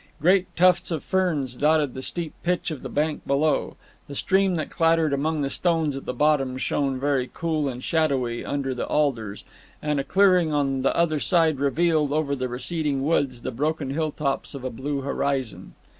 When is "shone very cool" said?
6.57-7.67